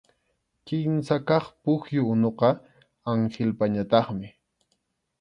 Kimsa 0.67 1.15
kaq 1.27 1.45
pukyu 1.63 2.01
unuqa 2.13 2.49
Anhilpañataqmi. 3.09 4.27